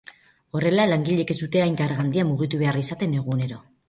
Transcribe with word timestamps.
Horrela, 0.59 0.85
langileek 0.91 1.33
ez 1.33 1.37
dute 1.41 1.61
hain 1.65 1.77
karga 1.81 1.99
handia 2.05 2.23
mugitu 2.31 2.63
behar 2.63 2.81
izaten 2.81 3.15
egunero. 3.19 3.61